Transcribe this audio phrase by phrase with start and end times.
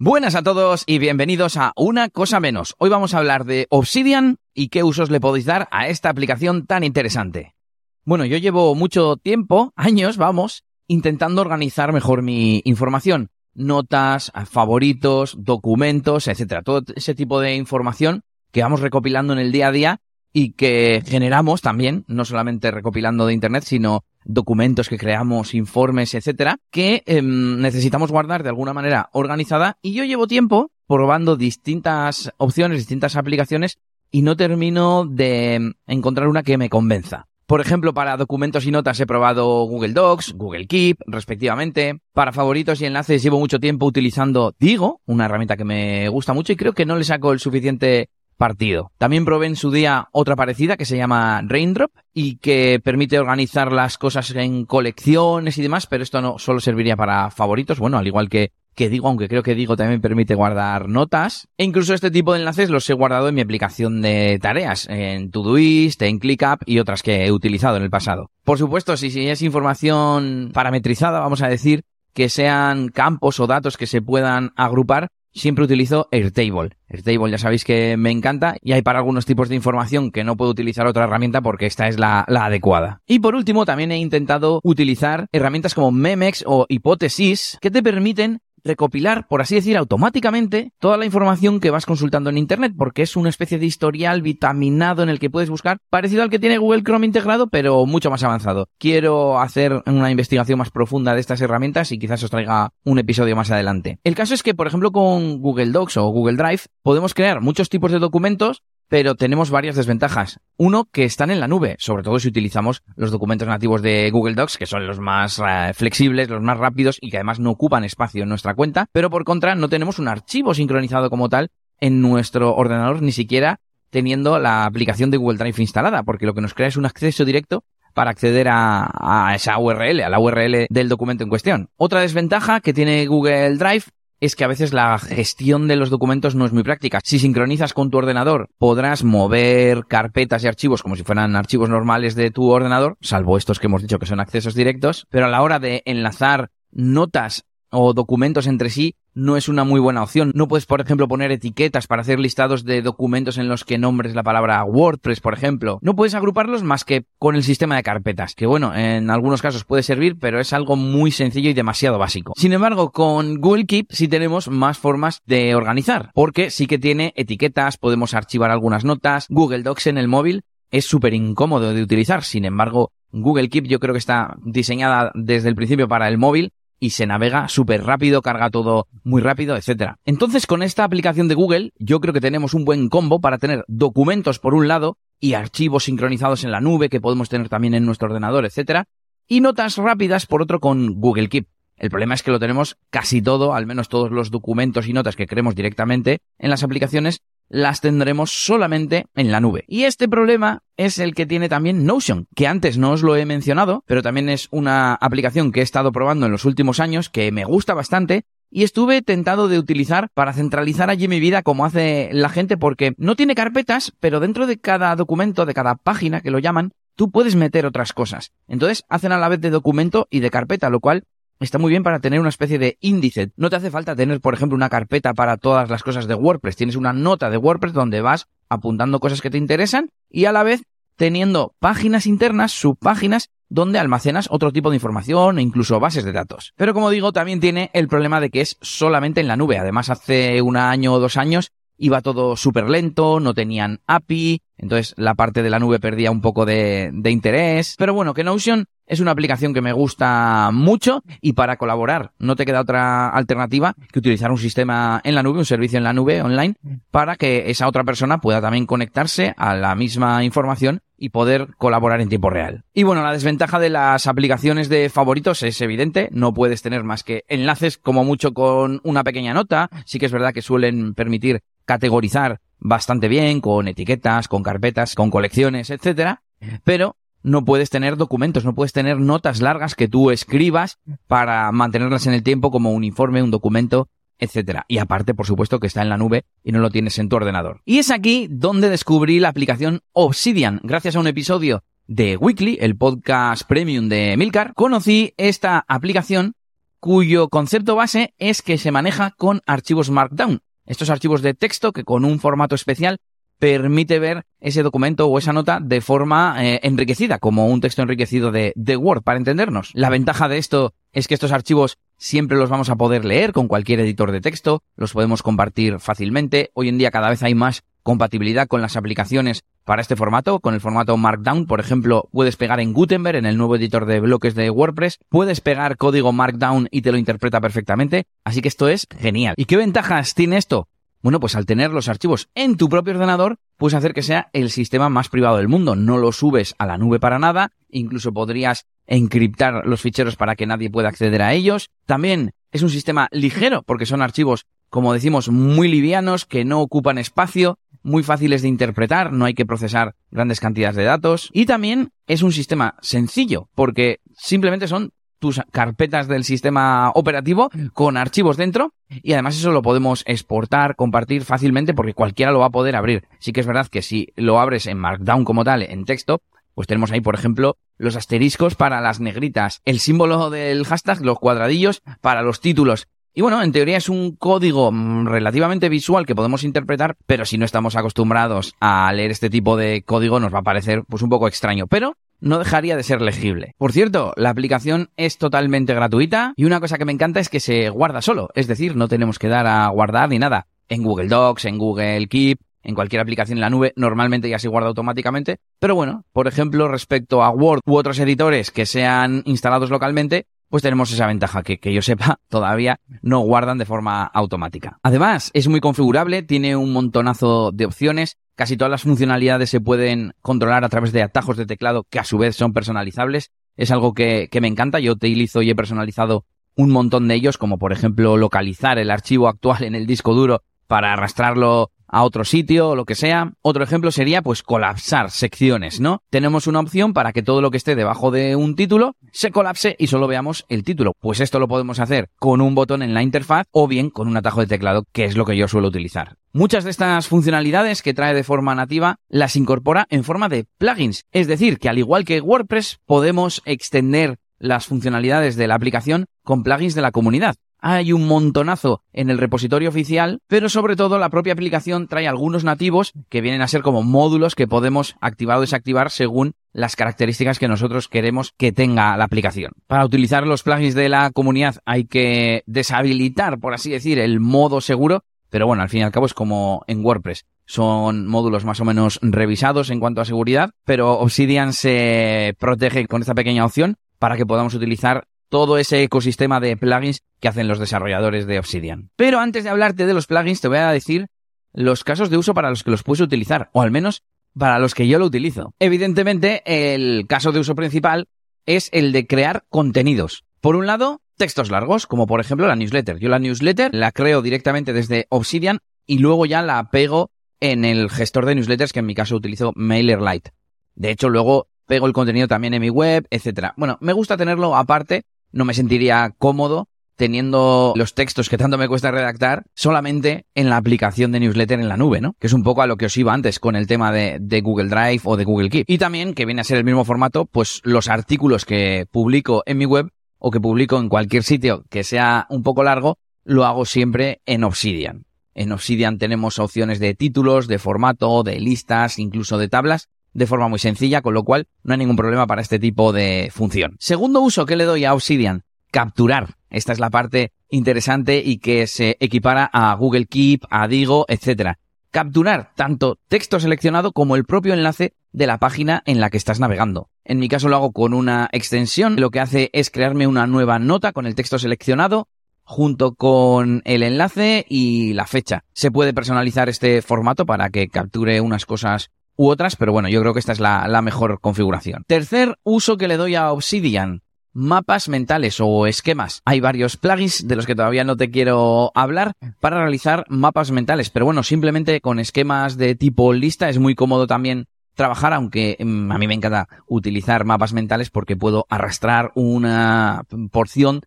[0.00, 2.76] Buenas a todos y bienvenidos a Una Cosa Menos.
[2.78, 6.66] Hoy vamos a hablar de Obsidian y qué usos le podéis dar a esta aplicación
[6.66, 7.56] tan interesante.
[8.04, 13.30] Bueno, yo llevo mucho tiempo, años, vamos, intentando organizar mejor mi información.
[13.54, 16.62] Notas, favoritos, documentos, etcétera.
[16.62, 18.22] Todo ese tipo de información
[18.52, 20.00] que vamos recopilando en el día a día
[20.32, 26.58] y que generamos también, no solamente recopilando de internet, sino documentos que creamos, informes, etcétera,
[26.70, 29.78] que em, necesitamos guardar de alguna manera organizada.
[29.82, 33.78] Y yo llevo tiempo probando distintas opciones, distintas aplicaciones
[34.10, 37.26] y no termino de encontrar una que me convenza.
[37.48, 41.98] Por ejemplo, para documentos y notas he probado Google Docs, Google Keep, respectivamente.
[42.12, 46.52] Para favoritos y enlaces llevo mucho tiempo utilizando Digo, una herramienta que me gusta mucho
[46.52, 48.90] y creo que no le saco el suficiente partido.
[48.96, 53.72] También probé en su día otra parecida que se llama Raindrop y que permite organizar
[53.72, 58.06] las cosas en colecciones y demás, pero esto no solo serviría para favoritos, bueno, al
[58.06, 61.48] igual que que digo, aunque creo que digo también permite guardar notas.
[61.58, 65.32] E incluso este tipo de enlaces los he guardado en mi aplicación de tareas, en
[65.32, 68.30] Todoist, en ClickUp y otras que he utilizado en el pasado.
[68.44, 71.82] Por supuesto, si, si es información parametrizada, vamos a decir,
[72.14, 75.08] que sean campos o datos que se puedan agrupar,
[75.38, 76.76] siempre utilizo Airtable.
[76.88, 80.36] Airtable ya sabéis que me encanta y hay para algunos tipos de información que no
[80.36, 83.00] puedo utilizar otra herramienta porque esta es la, la, adecuada.
[83.06, 88.40] Y por último, también he intentado utilizar herramientas como Memex o Hipótesis que te permiten
[88.68, 93.16] recopilar, por así decir, automáticamente toda la información que vas consultando en Internet, porque es
[93.16, 96.84] una especie de historial vitaminado en el que puedes buscar, parecido al que tiene Google
[96.84, 98.68] Chrome integrado, pero mucho más avanzado.
[98.78, 103.34] Quiero hacer una investigación más profunda de estas herramientas y quizás os traiga un episodio
[103.34, 103.98] más adelante.
[104.04, 107.68] El caso es que, por ejemplo, con Google Docs o Google Drive, podemos crear muchos
[107.68, 110.40] tipos de documentos pero tenemos varias desventajas.
[110.56, 114.34] Uno, que están en la nube, sobre todo si utilizamos los documentos nativos de Google
[114.34, 117.84] Docs, que son los más uh, flexibles, los más rápidos y que además no ocupan
[117.84, 122.00] espacio en nuestra cuenta, pero por contra no tenemos un archivo sincronizado como tal en
[122.00, 126.54] nuestro ordenador, ni siquiera teniendo la aplicación de Google Drive instalada, porque lo que nos
[126.54, 127.64] crea es un acceso directo
[127.94, 131.70] para acceder a, a, esa URL, a la URL del documento en cuestión.
[131.76, 133.84] Otra desventaja que tiene Google Drive
[134.20, 137.00] es que a veces la gestión de los documentos no es muy práctica.
[137.04, 142.14] Si sincronizas con tu ordenador, podrás mover carpetas y archivos como si fueran archivos normales
[142.14, 145.42] de tu ordenador, salvo estos que hemos dicho que son accesos directos, pero a la
[145.42, 150.30] hora de enlazar notas o documentos entre sí no es una muy buena opción.
[150.34, 154.14] No puedes, por ejemplo, poner etiquetas para hacer listados de documentos en los que nombres
[154.14, 155.78] la palabra WordPress, por ejemplo.
[155.82, 159.64] No puedes agruparlos más que con el sistema de carpetas, que bueno, en algunos casos
[159.64, 162.32] puede servir, pero es algo muy sencillo y demasiado básico.
[162.36, 167.12] Sin embargo, con Google Keep sí tenemos más formas de organizar, porque sí que tiene
[167.16, 172.24] etiquetas, podemos archivar algunas notas, Google Docs en el móvil es súper incómodo de utilizar,
[172.24, 176.52] sin embargo, Google Keep yo creo que está diseñada desde el principio para el móvil
[176.80, 179.98] y se navega súper rápido, carga todo muy rápido, etcétera.
[180.04, 183.64] Entonces, con esta aplicación de Google, yo creo que tenemos un buen combo para tener
[183.68, 187.84] documentos por un lado y archivos sincronizados en la nube que podemos tener también en
[187.84, 188.86] nuestro ordenador, etcétera,
[189.26, 191.48] y notas rápidas por otro con Google Keep.
[191.76, 195.16] El problema es que lo tenemos casi todo, al menos todos los documentos y notas
[195.16, 199.64] que queremos directamente en las aplicaciones, las tendremos solamente en la nube.
[199.68, 203.26] Y este problema es el que tiene también Notion, que antes no os lo he
[203.26, 207.32] mencionado, pero también es una aplicación que he estado probando en los últimos años, que
[207.32, 212.08] me gusta bastante, y estuve tentado de utilizar para centralizar allí mi vida como hace
[212.12, 216.30] la gente porque no tiene carpetas, pero dentro de cada documento, de cada página que
[216.30, 218.32] lo llaman, tú puedes meter otras cosas.
[218.48, 221.04] Entonces hacen a la vez de documento y de carpeta, lo cual
[221.40, 223.30] está muy bien para tener una especie de índice.
[223.36, 226.56] No te hace falta tener, por ejemplo, una carpeta para todas las cosas de WordPress.
[226.56, 230.42] Tienes una nota de WordPress donde vas apuntando cosas que te interesan y a la
[230.42, 230.62] vez
[230.96, 236.52] teniendo páginas internas, subpáginas, donde almacenas otro tipo de información e incluso bases de datos.
[236.56, 239.58] Pero como digo, también tiene el problema de que es solamente en la nube.
[239.58, 244.94] Además, hace un año o dos años iba todo súper lento, no tenían API, entonces
[244.96, 247.74] la parte de la nube perdía un poco de, de, interés.
[247.78, 252.36] Pero bueno, que Notion es una aplicación que me gusta mucho y para colaborar no
[252.36, 255.92] te queda otra alternativa que utilizar un sistema en la nube, un servicio en la
[255.92, 256.54] nube online,
[256.90, 262.00] para que esa otra persona pueda también conectarse a la misma información y poder colaborar
[262.00, 262.64] en tiempo real.
[262.74, 267.04] Y bueno, la desventaja de las aplicaciones de favoritos es evidente, no puedes tener más
[267.04, 271.42] que enlaces como mucho con una pequeña nota, sí que es verdad que suelen permitir
[271.64, 276.22] categorizar bastante bien con etiquetas, con carpetas, con colecciones, etcétera,
[276.64, 282.06] pero no puedes tener documentos, no puedes tener notas largas que tú escribas para mantenerlas
[282.06, 283.88] en el tiempo como un informe, un documento,
[284.18, 284.64] etcétera.
[284.68, 287.16] Y aparte, por supuesto, que está en la nube y no lo tienes en tu
[287.16, 287.60] ordenador.
[287.64, 290.60] Y es aquí donde descubrí la aplicación Obsidian.
[290.62, 296.34] Gracias a un episodio de Weekly, el podcast premium de Milcar, conocí esta aplicación
[296.80, 300.42] cuyo concepto base es que se maneja con archivos Markdown.
[300.68, 302.98] Estos archivos de texto que con un formato especial
[303.38, 308.30] permite ver ese documento o esa nota de forma eh, enriquecida, como un texto enriquecido
[308.32, 309.70] de, de Word, para entendernos.
[309.72, 313.48] La ventaja de esto es que estos archivos siempre los vamos a poder leer con
[313.48, 316.50] cualquier editor de texto, los podemos compartir fácilmente.
[316.52, 320.54] Hoy en día cada vez hay más compatibilidad con las aplicaciones para este formato, con
[320.54, 324.34] el formato Markdown, por ejemplo, puedes pegar en Gutenberg, en el nuevo editor de bloques
[324.34, 328.86] de WordPress, puedes pegar código Markdown y te lo interpreta perfectamente, así que esto es
[328.98, 329.34] genial.
[329.36, 330.68] ¿Y qué ventajas tiene esto?
[331.02, 334.48] Bueno, pues al tener los archivos en tu propio ordenador, puedes hacer que sea el
[334.48, 335.76] sistema más privado del mundo.
[335.76, 340.46] No lo subes a la nube para nada, incluso podrías encriptar los ficheros para que
[340.46, 341.68] nadie pueda acceder a ellos.
[341.84, 346.98] También es un sistema ligero porque son archivos, como decimos, muy livianos, que no ocupan
[346.98, 351.30] espacio, muy fáciles de interpretar, no hay que procesar grandes cantidades de datos.
[351.32, 357.96] Y también es un sistema sencillo porque simplemente son tus carpetas del sistema operativo con
[357.96, 362.50] archivos dentro y además eso lo podemos exportar, compartir fácilmente porque cualquiera lo va a
[362.50, 363.04] poder abrir.
[363.18, 366.22] Sí que es verdad que si lo abres en Markdown como tal, en texto,
[366.54, 371.18] pues tenemos ahí, por ejemplo, los asteriscos para las negritas, el símbolo del hashtag, los
[371.18, 372.88] cuadradillos para los títulos.
[373.14, 377.38] Y bueno, en teoría es un código mm, relativamente visual que podemos interpretar, pero si
[377.38, 381.10] no estamos acostumbrados a leer este tipo de código nos va a parecer pues un
[381.10, 381.66] poco extraño.
[381.66, 383.54] Pero no dejaría de ser legible.
[383.58, 387.40] Por cierto, la aplicación es totalmente gratuita y una cosa que me encanta es que
[387.40, 390.46] se guarda solo, es decir, no tenemos que dar a guardar ni nada.
[390.68, 394.48] En Google Docs, en Google Keep, en cualquier aplicación en la nube, normalmente ya se
[394.48, 395.38] guarda automáticamente.
[395.58, 400.62] Pero bueno, por ejemplo, respecto a Word u otros editores que sean instalados localmente, pues
[400.62, 404.78] tenemos esa ventaja que, que yo sepa, todavía no guardan de forma automática.
[404.82, 410.12] Además, es muy configurable, tiene un montonazo de opciones, Casi todas las funcionalidades se pueden
[410.22, 413.32] controlar a través de atajos de teclado que a su vez son personalizables.
[413.56, 414.78] Es algo que, me encanta.
[414.78, 416.24] Yo utilizo y he personalizado
[416.54, 420.44] un montón de ellos, como por ejemplo localizar el archivo actual en el disco duro
[420.68, 423.32] para arrastrarlo a otro sitio o lo que sea.
[423.42, 426.02] Otro ejemplo sería pues colapsar secciones, ¿no?
[426.10, 429.74] Tenemos una opción para que todo lo que esté debajo de un título se colapse
[429.78, 430.92] y solo veamos el título.
[431.00, 434.16] Pues esto lo podemos hacer con un botón en la interfaz o bien con un
[434.16, 436.16] atajo de teclado, que es lo que yo suelo utilizar.
[436.32, 441.04] Muchas de estas funcionalidades que trae de forma nativa las incorpora en forma de plugins.
[441.10, 446.42] Es decir, que al igual que WordPress podemos extender las funcionalidades de la aplicación con
[446.42, 447.36] plugins de la comunidad.
[447.60, 452.44] Hay un montonazo en el repositorio oficial, pero sobre todo la propia aplicación trae algunos
[452.44, 457.38] nativos que vienen a ser como módulos que podemos activar o desactivar según las características
[457.38, 459.52] que nosotros queremos que tenga la aplicación.
[459.66, 464.60] Para utilizar los plugins de la comunidad hay que deshabilitar, por así decir, el modo
[464.60, 467.26] seguro, pero bueno, al fin y al cabo es como en WordPress.
[467.44, 473.00] Son módulos más o menos revisados en cuanto a seguridad, pero Obsidian se protege con
[473.00, 477.58] esta pequeña opción para que podamos utilizar todo ese ecosistema de plugins que hacen los
[477.58, 478.90] desarrolladores de Obsidian.
[478.96, 481.08] Pero antes de hablarte de los plugins, te voy a decir
[481.52, 484.02] los casos de uso para los que los puedes utilizar, o al menos
[484.36, 485.54] para los que yo lo utilizo.
[485.58, 488.08] Evidentemente, el caso de uso principal
[488.46, 490.24] es el de crear contenidos.
[490.40, 492.98] Por un lado, textos largos, como por ejemplo la newsletter.
[492.98, 497.10] Yo la newsletter la creo directamente desde Obsidian y luego ya la pego
[497.40, 500.32] en el gestor de newsletters, que en mi caso utilizo MailerLite.
[500.74, 503.54] De hecho, luego pego el contenido también en mi web, etcétera.
[503.56, 508.66] Bueno, me gusta tenerlo aparte no me sentiría cómodo teniendo los textos que tanto me
[508.66, 512.16] cuesta redactar solamente en la aplicación de newsletter en la nube, ¿no?
[512.18, 514.68] Que es un poco a lo que os iba antes con el tema de, Google
[514.68, 515.64] Drive o de Google Keep.
[515.68, 519.58] Y también, que viene a ser el mismo formato, pues los artículos que publico en
[519.58, 523.64] mi web o que publico en cualquier sitio que sea un poco largo, lo hago
[523.64, 525.04] siempre en Obsidian.
[525.34, 530.48] En Obsidian tenemos opciones de títulos, de formato, de listas, incluso de tablas, de forma
[530.48, 533.76] muy sencilla, con lo cual no hay ningún problema para este tipo de función.
[533.78, 536.36] Segundo uso que le doy a Obsidian, capturar.
[536.50, 541.54] Esta es la parte interesante y que se equipara a Google Keep, a Digo, etc.
[541.90, 546.40] Capturar tanto texto seleccionado como el propio enlace de la página en la que estás
[546.40, 546.90] navegando.
[547.04, 550.58] En mi caso lo hago con una extensión, lo que hace es crearme una nueva
[550.58, 552.08] nota con el texto seleccionado
[552.48, 555.44] junto con el enlace y la fecha.
[555.52, 560.00] Se puede personalizar este formato para que capture unas cosas u otras, pero bueno, yo
[560.00, 561.82] creo que esta es la, mejor configuración.
[561.86, 566.22] Tercer uso que le doy a Obsidian mapas mentales o esquemas.
[566.24, 570.90] Hay varios plugins de los que todavía no te quiero hablar para realizar mapas mentales,
[570.90, 575.90] pero bueno, simplemente con esquemas de tipo lista es muy cómodo también trabajar, aunque mm,
[575.90, 580.82] a mí me encanta utilizar mapas mentales porque puedo arrastrar una porción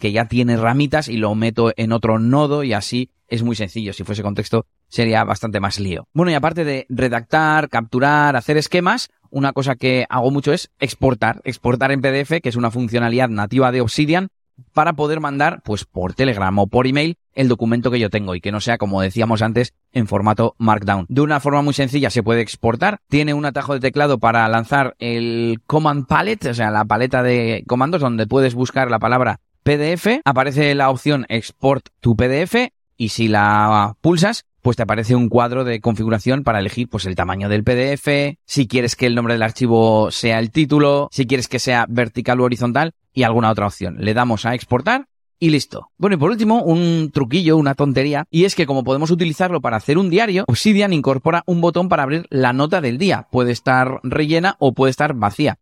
[0.00, 3.92] que ya tiene ramitas y lo meto en otro nodo y así es muy sencillo.
[3.92, 6.08] Si fuese contexto sería bastante más lío.
[6.12, 11.40] Bueno, y aparte de redactar, capturar, hacer esquemas, una cosa que hago mucho es exportar.
[11.44, 14.28] Exportar en PDF, que es una funcionalidad nativa de Obsidian,
[14.72, 18.40] para poder mandar, pues por Telegram o por email, el documento que yo tengo y
[18.40, 21.06] que no sea, como decíamos antes, en formato Markdown.
[21.08, 22.98] De una forma muy sencilla se puede exportar.
[23.08, 27.62] Tiene un atajo de teclado para lanzar el Command Palette, o sea, la paleta de
[27.68, 30.22] comandos donde puedes buscar la palabra PDF.
[30.24, 35.62] Aparece la opción Export to PDF y si la pulsas, pues te aparece un cuadro
[35.62, 39.42] de configuración para elegir pues el tamaño del PDF, si quieres que el nombre del
[39.42, 43.96] archivo sea el título, si quieres que sea vertical o horizontal y alguna otra opción.
[43.98, 45.04] Le damos a exportar
[45.38, 45.90] y listo.
[45.98, 49.76] Bueno, y por último, un truquillo, una tontería, y es que como podemos utilizarlo para
[49.76, 53.28] hacer un diario, Obsidian incorpora un botón para abrir la nota del día.
[53.30, 55.58] Puede estar rellena o puede estar vacía.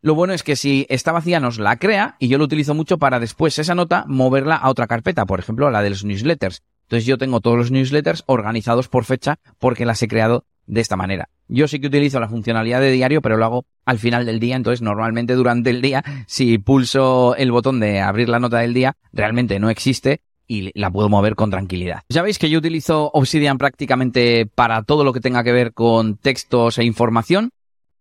[0.00, 2.98] Lo bueno es que si está vacía nos la crea y yo lo utilizo mucho
[2.98, 6.62] para después esa nota moverla a otra carpeta, por ejemplo a la de los newsletters.
[6.82, 10.96] Entonces yo tengo todos los newsletters organizados por fecha porque las he creado de esta
[10.96, 11.30] manera.
[11.48, 14.54] Yo sí que utilizo la funcionalidad de diario, pero lo hago al final del día,
[14.54, 18.96] entonces normalmente durante el día, si pulso el botón de abrir la nota del día,
[19.12, 22.02] realmente no existe y la puedo mover con tranquilidad.
[22.08, 26.16] Ya veis que yo utilizo Obsidian prácticamente para todo lo que tenga que ver con
[26.16, 27.50] textos e información.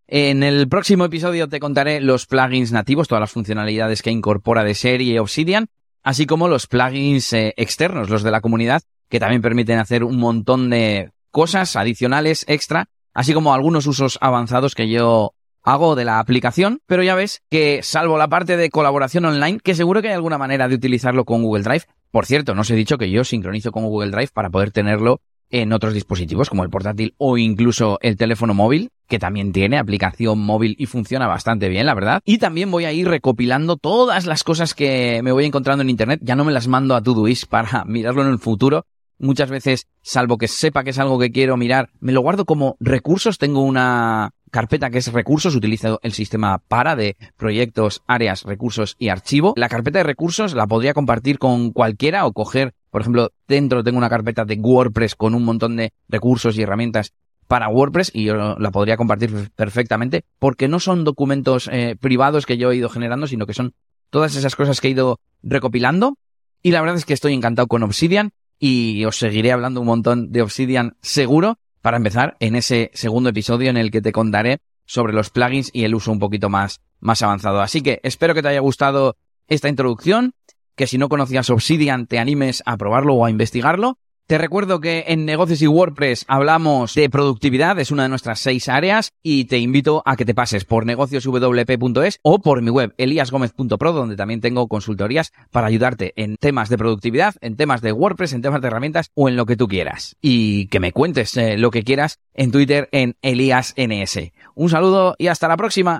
[0.07, 4.73] En el próximo episodio te contaré los plugins nativos, todas las funcionalidades que incorpora de
[4.73, 5.67] serie Obsidian
[6.07, 10.15] así como los plugins eh, externos, los de la comunidad, que también permiten hacer un
[10.15, 15.33] montón de cosas adicionales extra, así como algunos usos avanzados que yo
[15.63, 19.75] hago de la aplicación, pero ya ves que salvo la parte de colaboración online, que
[19.75, 21.83] seguro que hay alguna manera de utilizarlo con Google Drive.
[22.09, 25.19] Por cierto, no os he dicho que yo sincronizo con Google Drive para poder tenerlo
[25.49, 30.39] en otros dispositivos como el portátil o incluso el teléfono móvil, que también tiene aplicación
[30.39, 32.21] móvil y funciona bastante bien, la verdad.
[32.25, 36.19] Y también voy a ir recopilando todas las cosas que me voy encontrando en Internet.
[36.23, 38.85] Ya no me las mando a Todoist para mirarlo en el futuro.
[39.19, 42.77] Muchas veces, salvo que sepa que es algo que quiero mirar, me lo guardo como
[42.79, 43.39] recursos.
[43.39, 49.09] Tengo una carpeta que es recursos, utilizo el sistema para de proyectos, áreas, recursos y
[49.09, 49.53] archivo.
[49.57, 53.97] La carpeta de recursos la podría compartir con cualquiera o coger, por ejemplo, dentro tengo
[53.97, 57.13] una carpeta de WordPress con un montón de recursos y herramientas
[57.47, 62.57] para WordPress y yo la podría compartir perfectamente porque no son documentos eh, privados que
[62.57, 63.73] yo he ido generando, sino que son
[64.09, 66.17] todas esas cosas que he ido recopilando.
[66.61, 70.31] Y la verdad es que estoy encantado con Obsidian y os seguiré hablando un montón
[70.31, 75.13] de Obsidian seguro para empezar en ese segundo episodio en el que te contaré sobre
[75.13, 77.61] los plugins y el uso un poquito más, más avanzado.
[77.61, 79.15] Así que espero que te haya gustado
[79.47, 80.33] esta introducción,
[80.75, 85.05] que si no conocías Obsidian te animes a probarlo o a investigarlo te recuerdo que
[85.07, 89.57] en negocios y WordPress hablamos de productividad, es una de nuestras seis áreas y te
[89.57, 94.67] invito a que te pases por negocioswp.es o por mi web eliasgomez.pro donde también tengo
[94.67, 99.11] consultorías para ayudarte en temas de productividad, en temas de WordPress, en temas de herramientas
[99.15, 100.17] o en lo que tú quieras.
[100.21, 103.75] Y que me cuentes eh, lo que quieras en Twitter en eliasns.
[104.55, 105.95] Un saludo y hasta la próxima.